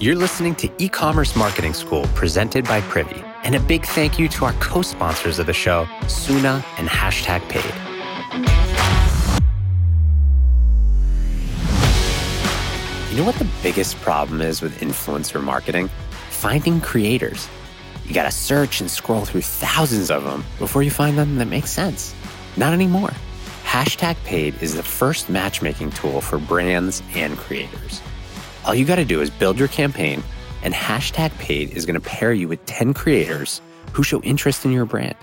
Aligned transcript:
You're 0.00 0.14
listening 0.14 0.54
to 0.56 0.70
E 0.78 0.88
Commerce 0.88 1.34
Marketing 1.34 1.74
School 1.74 2.04
presented 2.14 2.64
by 2.66 2.80
Privy. 2.82 3.20
And 3.42 3.56
a 3.56 3.60
big 3.60 3.84
thank 3.84 4.16
you 4.16 4.28
to 4.28 4.44
our 4.44 4.52
co 4.60 4.80
sponsors 4.80 5.40
of 5.40 5.46
the 5.46 5.52
show, 5.52 5.88
Suna 6.06 6.64
and 6.76 6.88
Hashtag 6.88 7.40
Paid. 7.48 7.64
You 13.10 13.16
know 13.18 13.24
what 13.24 13.34
the 13.40 13.48
biggest 13.60 13.96
problem 13.96 14.40
is 14.40 14.62
with 14.62 14.78
influencer 14.78 15.42
marketing? 15.42 15.90
Finding 16.30 16.80
creators. 16.80 17.48
You 18.06 18.14
gotta 18.14 18.30
search 18.30 18.80
and 18.80 18.88
scroll 18.88 19.24
through 19.24 19.42
thousands 19.42 20.12
of 20.12 20.22
them 20.22 20.44
before 20.60 20.84
you 20.84 20.92
find 20.92 21.18
them 21.18 21.38
that 21.38 21.46
make 21.46 21.66
sense. 21.66 22.14
Not 22.56 22.72
anymore. 22.72 23.10
Hashtag 23.64 24.14
Paid 24.22 24.62
is 24.62 24.76
the 24.76 24.84
first 24.84 25.28
matchmaking 25.28 25.90
tool 25.90 26.20
for 26.20 26.38
brands 26.38 27.02
and 27.16 27.36
creators. 27.36 28.00
All 28.68 28.74
you 28.74 28.84
gotta 28.84 29.06
do 29.06 29.22
is 29.22 29.30
build 29.30 29.58
your 29.58 29.68
campaign, 29.68 30.22
and 30.62 30.74
Hashtag 30.74 31.30
Paid 31.38 31.70
is 31.70 31.86
gonna 31.86 32.00
pair 32.00 32.34
you 32.34 32.48
with 32.48 32.66
10 32.66 32.92
creators 32.92 33.62
who 33.94 34.02
show 34.02 34.20
interest 34.20 34.66
in 34.66 34.72
your 34.72 34.84
brand. 34.84 35.16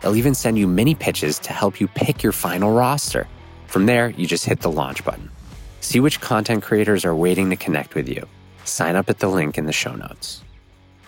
They'll 0.00 0.16
even 0.16 0.34
send 0.34 0.58
you 0.58 0.66
mini 0.66 0.96
pitches 0.96 1.38
to 1.46 1.52
help 1.52 1.80
you 1.80 1.86
pick 1.86 2.24
your 2.24 2.32
final 2.32 2.72
roster. 2.72 3.28
From 3.68 3.86
there, 3.86 4.10
you 4.10 4.26
just 4.26 4.44
hit 4.44 4.62
the 4.62 4.70
launch 4.72 5.04
button. 5.04 5.30
See 5.80 6.00
which 6.00 6.20
content 6.20 6.64
creators 6.64 7.04
are 7.04 7.14
waiting 7.14 7.50
to 7.50 7.56
connect 7.56 7.94
with 7.94 8.08
you. 8.08 8.26
Sign 8.64 8.96
up 8.96 9.08
at 9.08 9.20
the 9.20 9.28
link 9.28 9.58
in 9.58 9.66
the 9.66 9.72
show 9.72 9.94
notes. 9.94 10.42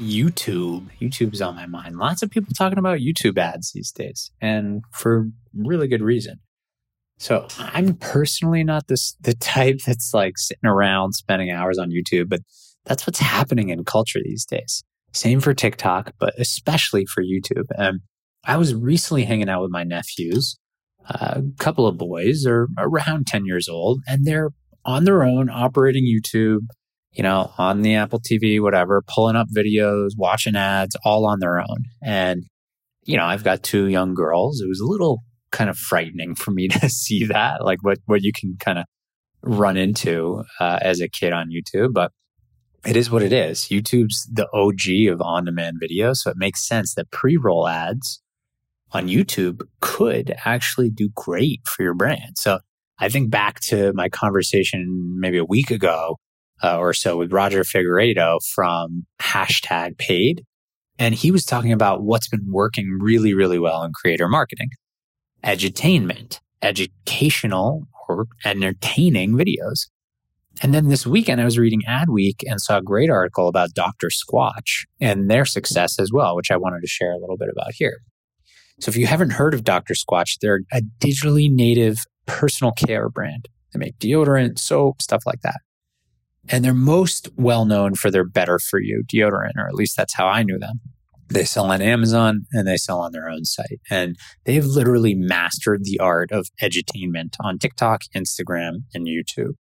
YouTube. 0.01 0.87
YouTube's 1.03 1.43
on 1.43 1.57
my 1.57 1.67
mind. 1.67 1.99
Lots 1.99 2.23
of 2.23 2.31
people 2.31 2.55
talking 2.55 2.79
about 2.79 3.01
YouTube 3.01 3.37
ads 3.37 3.73
these 3.73 3.91
days, 3.91 4.31
and 4.41 4.85
for 4.93 5.29
really 5.57 5.89
good 5.89 6.03
reason. 6.03 6.39
So 7.21 7.47
I'm 7.59 7.97
personally 7.97 8.65
not 8.65 8.89
this 8.89 9.15
the 9.21 9.35
type 9.35 9.81
that's 9.87 10.15
like 10.15 10.39
sitting 10.39 10.67
around 10.67 11.13
spending 11.13 11.51
hours 11.51 11.79
on 11.79 11.91
YouTube, 11.91 12.31
but 12.31 12.41
that's 12.87 13.07
what's 13.07 13.19
happening 13.19 13.69
in 13.69 13.85
culture 13.85 14.21
these 14.25 14.47
days. 14.47 14.83
Same 15.13 15.41
for 15.41 15.53
TikTok, 15.53 16.15
but 16.19 16.33
especially 16.39 17.05
for 17.05 17.23
YouTube. 17.23 17.67
And 17.77 18.01
I 18.47 18.57
was 18.57 18.75
recently 18.75 19.25
hanging 19.25 19.51
out 19.51 19.61
with 19.61 19.71
my 19.71 19.85
nephews. 19.85 20.59
Uh, 21.07 21.43
a 21.43 21.63
couple 21.63 21.87
of 21.87 21.99
boys 21.99 22.47
are 22.47 22.69
around 22.79 23.27
10 23.27 23.45
years 23.45 23.69
old 23.69 24.01
and 24.09 24.25
they're 24.25 24.51
on 24.87 25.05
their 25.05 25.23
own 25.23 25.51
operating 25.51 26.05
YouTube, 26.05 26.61
you 27.13 27.23
know, 27.23 27.53
on 27.59 27.83
the 27.83 27.97
Apple 27.97 28.21
TV, 28.21 28.63
whatever, 28.63 29.03
pulling 29.07 29.37
up 29.37 29.49
videos, 29.55 30.13
watching 30.17 30.57
ads, 30.57 30.97
all 31.05 31.27
on 31.27 31.41
their 31.41 31.61
own. 31.61 31.85
And, 32.03 32.45
you 33.05 33.19
know, 33.19 33.25
I've 33.25 33.45
got 33.45 33.63
two 33.63 33.89
young 33.89 34.15
girls. 34.15 34.63
It 34.63 34.69
was 34.69 34.81
a 34.81 34.87
little 34.87 35.23
kind 35.53 35.71
of 35.71 35.79
frightening 35.79 36.35
for 36.35 36.51
me 36.51 36.69
to 36.69 36.89
see 36.89 37.27
that, 37.27 37.65
like 37.65 37.79
what, 37.83 37.99
what 38.07 38.23
you 38.23 38.33
can 38.33 38.57
kind 38.59 38.79
of 38.79 38.85
run 39.43 39.77
into 39.77 40.45
uh, 40.59 40.79
as 40.83 41.01
a 41.01 41.09
kid 41.09 41.33
on 41.33 41.51
YouTube. 41.51 41.93
But 41.93 42.13
it 42.85 42.97
is 42.97 43.11
what 43.11 43.23
it 43.23 43.33
is. 43.33 43.65
YouTube's 43.65 44.29
the 44.33 44.49
OG 44.53 45.13
of 45.13 45.21
on 45.21 45.45
demand 45.45 45.77
video. 45.81 46.15
So 46.15 46.31
it 46.31 46.37
makes 46.37 46.67
sense 46.67 46.95
that 46.95 47.11
pre 47.11 47.37
roll 47.37 47.69
ads 47.69 48.23
on 48.93 49.07
YouTube 49.07 49.63
could 49.81 50.35
actually 50.45 50.91
do 50.91 51.11
great 51.15 51.61
for 51.67 51.83
your 51.83 51.95
brand. 51.95 52.37
So 52.37 52.59
I 52.99 53.09
think 53.09 53.31
back 53.31 53.61
to 53.61 53.93
my 53.95 54.09
conversation 54.09 55.17
maybe 55.19 55.39
a 55.39 55.45
week 55.45 55.71
ago 55.71 56.17
uh, 56.63 56.79
or 56.79 56.93
so 56.93 57.17
with 57.17 57.33
Roger 57.33 57.63
Figueiredo 57.63 58.39
from 58.55 59.07
hashtag 59.21 59.97
paid. 59.99 60.45
And 60.99 61.15
he 61.15 61.31
was 61.31 61.45
talking 61.45 61.73
about 61.73 62.03
what's 62.03 62.29
been 62.29 62.47
working 62.49 62.99
really, 63.01 63.33
really 63.33 63.59
well 63.59 63.83
in 63.85 63.93
creator 63.93 64.29
marketing 64.29 64.69
edutainment, 65.45 66.41
educational 66.63 67.87
or 68.09 68.27
entertaining 68.45 69.33
videos. 69.33 69.89
And 70.63 70.75
then 70.75 70.89
this 70.89 71.07
weekend, 71.07 71.41
I 71.41 71.45
was 71.45 71.59
reading 71.59 71.83
Adweek 71.89 72.43
and 72.47 72.61
saw 72.61 72.79
a 72.79 72.83
great 72.83 73.09
article 73.09 73.49
about 73.49 73.73
Dr. 73.73 74.09
Squatch 74.09 74.85
and 75.01 75.31
their 75.31 75.45
success 75.45 75.99
as 75.99 76.11
well, 76.13 76.37
which 76.37 76.51
I 76.51 76.57
wanted 76.57 76.81
to 76.83 76.87
share 76.87 77.13
a 77.13 77.19
little 77.19 77.39
bit 77.39 77.49
about 77.51 77.73
here. 77.73 77.99
So 78.81 78.91
if 78.91 78.97
you 78.97 79.07
haven't 79.07 79.31
heard 79.31 79.55
of 79.55 79.65
Dr. 79.65 79.95
Squatch, 79.95 80.39
they're 80.41 80.61
a 80.73 80.83
digitally 80.99 81.51
native 81.51 81.99
personal 82.27 82.73
care 82.73 83.09
brand. 83.09 83.49
They 83.73 83.79
make 83.79 83.99
deodorant, 83.99 84.59
soap, 84.59 85.01
stuff 85.03 85.23
like 85.27 85.43
that. 85.43 85.61
And 86.49 86.65
they're 86.65 86.75
most 86.75 87.29
well 87.37 87.65
known 87.65 87.95
for 87.95 88.11
their 88.11 88.25
better 88.25 88.59
for 88.59 88.81
you 88.81 89.03
deodorant, 89.07 89.57
or 89.57 89.69
at 89.69 89.75
least 89.75 89.97
that's 89.97 90.15
how 90.15 90.27
I 90.27 90.43
knew 90.43 90.59
them. 90.59 90.81
They 91.31 91.45
sell 91.45 91.71
on 91.71 91.81
Amazon 91.81 92.47
and 92.53 92.67
they 92.67 92.77
sell 92.77 93.01
on 93.01 93.13
their 93.13 93.29
own 93.29 93.45
site. 93.45 93.81
And 93.89 94.17
they've 94.45 94.65
literally 94.65 95.15
mastered 95.15 95.85
the 95.85 96.01
art 96.01 96.33
of 96.33 96.49
edutainment 96.61 97.37
on 97.41 97.59
TikTok, 97.59 98.03
Instagram, 98.15 98.85
and 98.95 99.07
YouTube. 99.07 99.55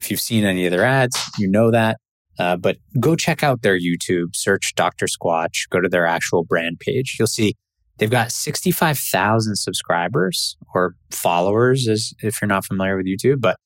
If 0.00 0.10
you've 0.10 0.20
seen 0.20 0.44
any 0.44 0.66
of 0.66 0.70
their 0.70 0.84
ads, 0.84 1.18
you 1.38 1.48
know 1.48 1.70
that. 1.70 1.98
Uh, 2.38 2.56
but 2.56 2.76
go 3.00 3.16
check 3.16 3.42
out 3.42 3.62
their 3.62 3.78
YouTube, 3.78 4.34
search 4.34 4.74
Dr. 4.74 5.06
Squatch, 5.06 5.68
go 5.70 5.80
to 5.80 5.88
their 5.88 6.06
actual 6.06 6.44
brand 6.44 6.78
page. 6.78 7.16
You'll 7.18 7.26
see 7.26 7.54
they've 7.98 8.10
got 8.10 8.30
65,000 8.30 9.56
subscribers 9.56 10.56
or 10.74 10.94
followers, 11.10 11.88
as 11.88 12.12
if 12.22 12.40
you're 12.40 12.48
not 12.48 12.66
familiar 12.66 12.96
with 12.96 13.06
YouTube. 13.06 13.40
But 13.40 13.56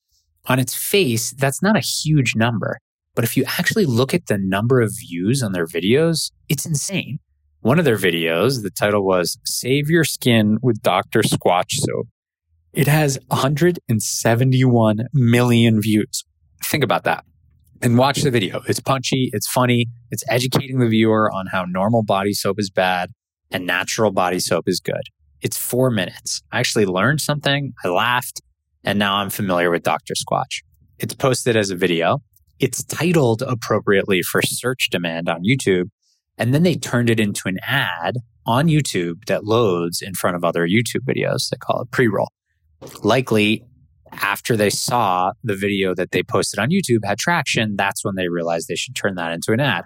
on 0.45 0.57
its 0.57 0.73
face, 0.73 1.31
that's 1.31 1.61
not 1.61 1.75
a 1.75 1.81
huge 1.81 2.33
number. 2.35 2.77
But 3.13 3.25
if 3.25 3.35
you 3.35 3.43
actually 3.45 3.85
look 3.85 4.13
at 4.13 4.27
the 4.27 4.37
number 4.37 4.79
of 4.79 4.93
views 4.97 5.43
on 5.43 5.51
their 5.51 5.67
videos, 5.67 6.31
it's 6.47 6.65
insane. 6.65 7.19
One 7.61 7.77
of 7.77 7.85
their 7.85 7.97
videos, 7.97 8.63
the 8.63 8.71
title 8.71 9.05
was 9.05 9.37
Save 9.45 9.87
Your 9.87 10.03
Skin 10.03 10.57
with 10.63 10.81
Dr. 10.81 11.21
Squatch 11.21 11.73
Soap. 11.73 12.07
It 12.73 12.87
has 12.87 13.19
171 13.27 15.07
million 15.13 15.79
views. 15.79 16.23
Think 16.63 16.83
about 16.83 17.03
that 17.03 17.23
and 17.79 17.99
watch 17.99 18.23
the 18.23 18.31
video. 18.31 18.63
It's 18.67 18.79
punchy, 18.79 19.29
it's 19.31 19.47
funny, 19.47 19.89
it's 20.09 20.23
educating 20.27 20.79
the 20.79 20.87
viewer 20.87 21.31
on 21.31 21.45
how 21.51 21.65
normal 21.65 22.01
body 22.01 22.33
soap 22.33 22.55
is 22.57 22.71
bad 22.71 23.11
and 23.51 23.67
natural 23.67 24.11
body 24.11 24.39
soap 24.39 24.67
is 24.67 24.79
good. 24.79 25.03
It's 25.41 25.55
four 25.55 25.91
minutes. 25.91 26.41
I 26.51 26.59
actually 26.59 26.87
learned 26.87 27.21
something, 27.21 27.73
I 27.83 27.89
laughed, 27.89 28.41
and 28.83 28.97
now 28.97 29.17
I'm 29.17 29.29
familiar 29.29 29.69
with 29.69 29.83
Dr. 29.83 30.15
Squatch. 30.15 30.63
It's 30.97 31.13
posted 31.13 31.55
as 31.55 31.69
a 31.69 31.75
video. 31.75 32.23
It's 32.59 32.83
titled 32.83 33.43
appropriately 33.43 34.23
for 34.23 34.41
search 34.41 34.89
demand 34.89 35.29
on 35.29 35.43
YouTube. 35.43 35.89
And 36.41 36.53
then 36.53 36.63
they 36.63 36.75
turned 36.75 37.09
it 37.11 37.19
into 37.19 37.47
an 37.47 37.59
ad 37.61 38.17
on 38.47 38.67
YouTube 38.67 39.25
that 39.25 39.45
loads 39.45 40.01
in 40.01 40.15
front 40.15 40.35
of 40.35 40.43
other 40.43 40.67
YouTube 40.67 41.05
videos. 41.07 41.49
They 41.49 41.57
call 41.57 41.81
it 41.81 41.91
pre 41.91 42.07
roll 42.07 42.29
likely 43.03 43.63
after 44.13 44.57
they 44.57 44.69
saw 44.69 45.31
the 45.43 45.55
video 45.55 45.93
that 45.95 46.11
they 46.11 46.23
posted 46.23 46.59
on 46.59 46.69
YouTube 46.69 47.05
had 47.05 47.17
traction, 47.17 47.75
that's 47.75 48.03
when 48.03 48.15
they 48.15 48.27
realized 48.27 48.67
they 48.67 48.75
should 48.75 48.95
turn 48.95 49.15
that 49.15 49.31
into 49.31 49.53
an 49.53 49.59
ad. 49.59 49.85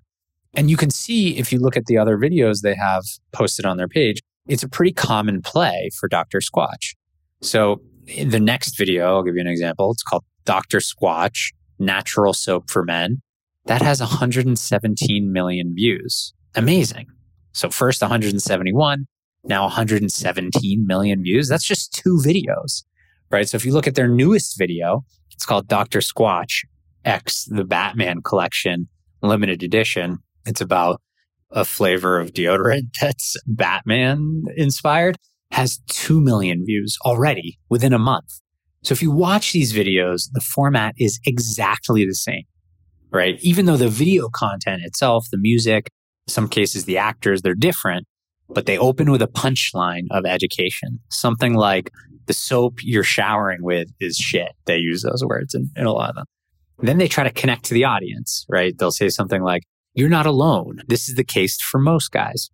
And 0.56 0.70
you 0.70 0.78
can 0.78 0.90
see 0.90 1.38
if 1.38 1.52
you 1.52 1.60
look 1.60 1.78
at 1.78 1.86
the 1.86 1.98
other 1.98 2.18
videos 2.18 2.62
they 2.62 2.76
have 2.76 3.04
posted 3.34 3.66
on 3.66 3.78
their 3.78 3.88
page, 3.88 4.22
it's 4.48 4.64
a 4.64 4.70
pretty 4.70 4.94
common 4.94 5.42
play 5.42 5.90
for 6.00 6.08
Dr. 6.08 6.40
Squatch. 6.40 6.96
So 7.42 7.82
the 8.08 8.40
next 8.40 8.78
video, 8.78 9.08
I'll 9.08 9.24
give 9.24 9.36
you 9.36 9.42
an 9.42 9.48
example. 9.48 9.92
It's 9.92 10.04
called 10.04 10.24
Dr. 10.46 10.78
Squatch 10.78 11.52
Natural 11.78 12.34
Soap 12.34 12.70
for 12.70 12.84
Men. 12.84 13.22
That 13.66 13.82
has 13.82 14.00
117 14.00 15.32
million 15.32 15.74
views. 15.76 16.34
Amazing. 16.56 17.08
So 17.52 17.70
first 17.70 18.02
171, 18.02 19.08
now 19.44 19.64
117 19.64 20.88
million 20.88 21.24
views. 21.24 21.48
That's 21.50 21.66
just 21.66 21.94
two 21.94 22.20
videos, 22.24 22.84
right? 23.30 23.48
So 23.48 23.56
if 23.56 23.66
you 23.66 23.74
look 23.74 23.88
at 23.88 23.96
their 23.96 24.08
newest 24.08 24.58
video, 24.58 25.06
it's 25.32 25.46
called 25.46 25.68
Dr. 25.68 26.00
Squatch 26.00 26.66
X, 27.04 27.46
the 27.46 27.64
Batman 27.64 28.22
collection 28.22 28.88
limited 29.22 29.64
edition. 29.64 30.20
It's 30.46 30.62
about 30.62 31.02
a 31.52 31.66
flavor 31.66 32.20
of 32.20 32.34
deodorant 32.34 32.94
that's 33.02 33.36
Batman 33.46 34.44
inspired, 34.56 35.18
has 35.52 35.80
2 35.88 36.22
million 36.22 36.66
views 36.66 36.98
already 37.06 37.60
within 37.70 37.94
a 37.94 38.00
month. 38.00 38.42
So 38.84 38.94
if 38.94 39.02
you 39.02 39.12
watch 39.12 39.52
these 39.52 39.74
videos, 39.74 40.30
the 40.34 40.42
format 40.42 40.94
is 41.00 41.20
exactly 41.26 42.06
the 42.06 42.14
same, 42.14 42.44
right? 43.10 43.40
Even 43.42 43.66
though 43.66 43.78
the 43.78 43.90
video 43.90 44.30
content 44.30 44.84
itself, 44.84 45.26
the 45.32 45.40
music, 45.40 45.90
some 46.28 46.48
cases 46.48 46.86
the 46.86 46.98
actors, 46.98 47.42
they're 47.42 47.54
different, 47.54 48.08
but 48.50 48.66
they 48.66 48.78
open 48.78 49.12
with 49.12 49.22
a 49.22 49.28
punchline 49.28 50.06
of 50.12 50.26
education. 50.26 51.00
Something 51.10 51.54
like 51.54 51.92
the 52.26 52.34
soap 52.34 52.80
you're 52.82 53.04
showering 53.04 53.64
with 53.64 53.90
is 54.00 54.18
shit. 54.18 54.52
They 54.66 54.78
use 54.78 55.04
those 55.04 55.24
words 55.24 55.54
in, 55.54 55.70
in 55.76 55.86
a 55.86 55.94
lot 55.94 56.10
of 56.10 56.16
them. 56.16 56.26
then 56.80 56.98
they 56.98 57.08
try 57.08 57.24
to 57.24 57.32
connect 57.32 57.66
to 57.66 57.74
the 57.74 57.84
audience, 57.84 58.46
right? 58.50 58.78
They'll 58.78 58.92
say 58.92 59.10
something 59.10 59.42
like, 59.42 59.64
you're 59.94 60.10
not 60.10 60.26
alone. 60.26 60.82
This 60.88 61.08
is 61.08 61.16
the 61.16 61.24
case 61.24 61.62
for 61.62 61.80
most 61.80 62.12
guys. 62.12 62.50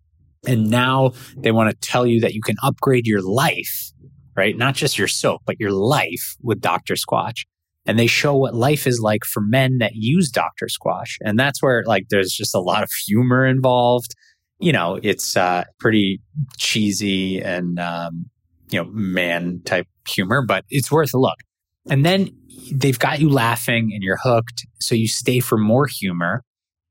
And 0.46 0.70
now 0.70 1.12
they 1.36 1.52
want 1.52 1.70
to 1.70 1.88
tell 1.88 2.06
you 2.06 2.20
that 2.20 2.34
you 2.34 2.40
can 2.40 2.56
upgrade 2.62 3.06
your 3.06 3.22
life, 3.22 3.92
right? 4.36 4.56
Not 4.56 4.74
just 4.74 4.98
your 4.98 5.08
soap, 5.08 5.42
but 5.44 5.58
your 5.58 5.72
life 5.72 6.36
with 6.42 6.60
Dr. 6.60 6.94
Squatch. 6.94 7.44
And 7.84 7.98
they 7.98 8.06
show 8.06 8.36
what 8.36 8.54
life 8.54 8.86
is 8.86 9.00
like 9.00 9.24
for 9.24 9.40
men 9.40 9.78
that 9.78 9.94
use 9.94 10.30
Dr. 10.30 10.66
Squatch. 10.66 11.16
And 11.20 11.38
that's 11.38 11.60
where 11.60 11.82
like 11.84 12.06
there's 12.10 12.32
just 12.32 12.54
a 12.54 12.60
lot 12.60 12.82
of 12.82 12.90
humor 13.06 13.44
involved 13.44 14.14
you 14.62 14.72
know, 14.72 14.98
it's 15.02 15.36
uh, 15.36 15.64
pretty 15.80 16.20
cheesy 16.56 17.40
and, 17.42 17.80
um, 17.80 18.26
you 18.70 18.78
know, 18.78 18.88
man 18.92 19.60
type 19.64 19.88
humor, 20.08 20.40
but 20.40 20.64
it's 20.70 20.90
worth 20.90 21.12
a 21.12 21.18
look. 21.18 21.36
And 21.90 22.06
then 22.06 22.30
they've 22.72 22.98
got 22.98 23.18
you 23.18 23.28
laughing 23.28 23.90
and 23.92 24.04
you're 24.04 24.20
hooked. 24.22 24.64
So 24.80 24.94
you 24.94 25.08
stay 25.08 25.40
for 25.40 25.58
more 25.58 25.88
humor. 25.88 26.44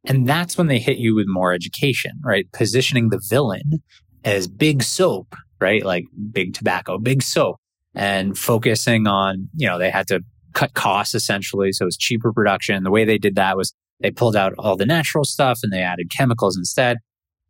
And 0.06 0.28
that's 0.28 0.58
when 0.58 0.68
they 0.68 0.80
hit 0.80 0.98
you 0.98 1.16
with 1.16 1.28
more 1.30 1.54
education, 1.54 2.20
right? 2.26 2.46
Positioning 2.52 3.10
the 3.10 3.22
villain 3.30 3.82
as 4.26 4.48
big 4.48 4.84
soap, 4.84 5.34
right? 5.62 5.86
Like 5.86 6.04
big 6.32 6.54
tobacco, 6.54 6.98
big 6.98 7.24
soap 7.24 7.56
and 7.96 8.38
focusing 8.38 9.08
on, 9.08 9.48
you 9.56 9.68
know, 9.68 9.80
they 9.80 9.92
had 9.92 10.08
to 10.08 10.22
cut 10.54 10.74
costs 10.74 11.14
essentially. 11.16 11.72
So 11.72 11.84
it 11.84 11.86
was 11.86 11.98
cheaper 11.98 12.32
production. 12.32 12.84
The 12.84 12.92
way 12.92 13.06
they 13.06 13.18
did 13.18 13.36
that 13.36 13.58
was 13.58 13.74
they 14.00 14.12
pulled 14.12 14.36
out 14.36 14.54
all 14.58 14.76
the 14.76 14.86
natural 14.86 15.24
stuff 15.24 15.60
and 15.64 15.72
they 15.72 15.82
added 15.82 16.12
chemicals 16.16 16.58
instead. 16.58 16.98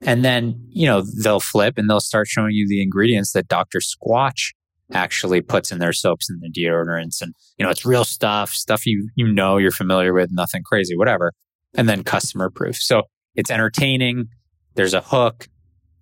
And 0.01 0.25
then, 0.25 0.59
you 0.69 0.87
know, 0.87 1.03
they'll 1.23 1.39
flip 1.39 1.77
and 1.77 1.89
they'll 1.89 1.99
start 1.99 2.27
showing 2.27 2.51
you 2.51 2.67
the 2.67 2.81
ingredients 2.81 3.33
that 3.33 3.47
Dr. 3.47 3.79
Squatch 3.79 4.53
actually 4.93 5.41
puts 5.41 5.71
in 5.71 5.79
their 5.79 5.93
soaps 5.93 6.29
and 6.29 6.41
their 6.41 6.49
deodorants. 6.49 7.21
And, 7.21 7.33
you 7.57 7.65
know, 7.65 7.69
it's 7.69 7.85
real 7.85 8.03
stuff, 8.03 8.49
stuff 8.49 8.85
you, 8.85 9.09
you 9.15 9.31
know, 9.31 9.57
you're 9.57 9.71
familiar 9.71 10.13
with, 10.13 10.29
nothing 10.31 10.63
crazy, 10.63 10.97
whatever. 10.97 11.33
And 11.75 11.87
then 11.87 12.03
customer 12.03 12.49
proof. 12.49 12.75
So 12.77 13.03
it's 13.35 13.51
entertaining. 13.51 14.27
There's 14.75 14.93
a 14.93 15.01
hook. 15.01 15.47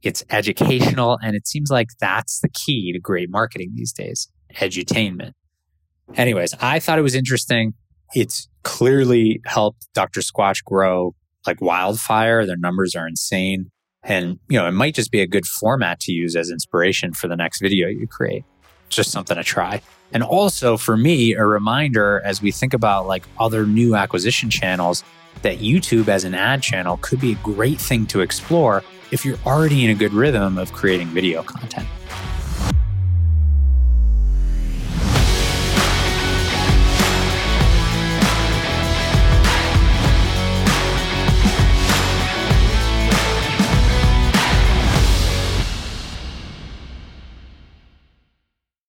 It's 0.02 0.24
educational. 0.30 1.20
And 1.22 1.36
it 1.36 1.48
seems 1.48 1.70
like 1.70 1.90
that's 2.00 2.40
the 2.40 2.50
key 2.50 2.94
to 2.94 3.00
great 3.00 3.30
marketing 3.30 3.74
these 3.76 3.92
days 3.92 4.30
edutainment. 4.56 5.34
Anyways, 6.16 6.54
I 6.60 6.80
thought 6.80 7.00
it 7.00 7.04
was 7.04 7.16
interesting. 7.16 7.74
It's 8.14 8.48
clearly 8.64 9.42
helped 9.46 9.88
Dr. 9.94 10.22
Squatch 10.22 10.64
grow 10.64 11.16
like 11.46 11.62
wildfire. 11.62 12.46
Their 12.46 12.58
numbers 12.58 12.96
are 12.96 13.08
insane. 13.08 13.72
And, 14.04 14.40
you 14.50 14.58
know, 14.58 14.68
it 14.68 14.72
might 14.72 14.96
just 14.96 15.12
be 15.12 15.22
a 15.22 15.28
good 15.28 15.46
format 15.46 16.00
to 16.02 16.12
use 16.12 16.36
as 16.36 16.50
inspiration 16.50 17.14
for 17.14 17.28
the 17.28 17.36
next 17.36 17.62
video 17.62 17.88
you 17.88 18.08
create. 18.08 18.44
Just 18.90 19.12
something 19.12 19.38
to 19.38 19.44
try. 19.44 19.82
And 20.12 20.24
also 20.24 20.78
for 20.78 20.98
me, 20.98 21.34
a 21.34 21.46
reminder 21.46 22.22
as 22.26 22.42
we 22.42 22.52
think 22.52 22.74
about 22.74 23.08
like 23.08 23.26
other 23.40 23.66
new 23.66 23.96
acquisition 23.96 24.50
channels 24.50 25.04
that 25.42 25.60
YouTube 25.60 26.08
as 26.08 26.24
an 26.24 26.34
ad 26.34 26.64
channel 26.64 26.98
could 27.02 27.20
be 27.20 27.34
a 27.34 27.36
great 27.36 27.80
thing 27.80 28.06
to 28.08 28.22
explore 28.22 28.84
if 29.12 29.26
you're 29.26 29.38
already 29.46 29.86
in 29.86 29.92
a 29.92 29.96
good 29.96 30.14
rhythm 30.14 30.58
of 30.58 30.72
creating 30.74 31.08
video 31.08 31.44
content. 31.44 31.88